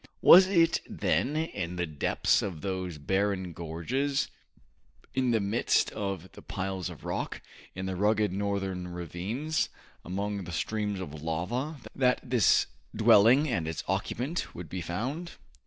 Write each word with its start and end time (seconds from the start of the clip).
Was 0.23 0.47
it 0.47 0.81
then 0.89 1.35
in 1.35 1.75
the 1.75 1.85
depths 1.85 2.41
of 2.41 2.61
those 2.61 2.97
barren 2.97 3.53
gorges, 3.53 4.29
in 5.13 5.29
the 5.29 5.39
midst 5.39 5.91
of 5.91 6.31
the 6.31 6.41
piles 6.41 6.89
of 6.89 7.05
rock, 7.05 7.39
in 7.75 7.85
the 7.85 7.95
rugged 7.95 8.33
northern 8.33 8.87
ravines, 8.87 9.69
among 10.03 10.45
the 10.45 10.51
streams 10.51 10.99
of 10.99 11.13
lava, 11.21 11.77
that 11.95 12.19
this 12.23 12.65
dwelling 12.95 13.47
and 13.47 13.67
its 13.67 13.83
occupant 13.87 14.55
would 14.55 14.69
be 14.69 14.81
found? 14.81 15.33